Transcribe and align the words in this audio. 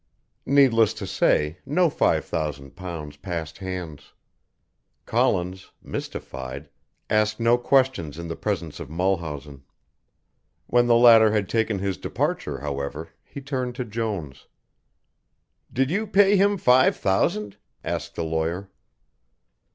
Needless 0.47 0.95
to 0.95 1.05
say 1.05 1.59
no 1.63 1.87
five 1.87 2.25
thousand 2.25 2.75
pounds 2.75 3.17
passed 3.17 3.59
hands. 3.59 4.13
Collins, 5.05 5.69
mystified, 5.79 6.69
asked 7.07 7.39
no 7.39 7.55
questions 7.59 8.17
in 8.17 8.27
the 8.27 8.35
presence 8.35 8.79
of 8.79 8.89
Mulhausen. 8.89 9.61
When 10.65 10.87
the 10.87 10.95
latter 10.95 11.31
had 11.33 11.47
taken 11.47 11.77
his 11.77 11.97
departure, 11.97 12.61
however, 12.61 13.09
he 13.23 13.41
turned 13.41 13.75
to 13.75 13.85
Jones. 13.85 14.47
"Did 15.71 15.91
you 15.91 16.07
pay 16.07 16.35
him 16.35 16.57
five 16.57 16.97
thousand?" 16.97 17.57
asked 17.83 18.15
the 18.15 18.23
lawyer. 18.25 18.71